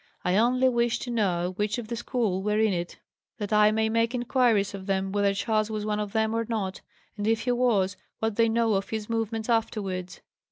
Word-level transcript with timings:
I 0.25 0.35
only 0.35 0.67
wish 0.67 0.97
to 0.97 1.11
know 1.11 1.53
which 1.57 1.77
of 1.77 1.87
the 1.87 1.95
school 1.95 2.41
were 2.41 2.57
in 2.57 2.73
it, 2.73 2.97
that 3.37 3.53
I 3.53 3.69
may 3.69 3.87
make 3.87 4.15
inquiries 4.15 4.73
of 4.73 4.87
them 4.87 5.11
whether 5.11 5.31
Charles 5.35 5.69
was 5.69 5.85
one 5.85 5.99
of 5.99 6.11
them 6.11 6.33
or 6.33 6.43
not; 6.49 6.81
and, 7.17 7.27
if 7.27 7.41
he 7.41 7.51
was, 7.51 7.97
what 8.17 8.35
they 8.35 8.49
know 8.49 8.73
of 8.73 8.89
his 8.89 9.11
movements 9.11 9.47
afterwards." 9.47 10.21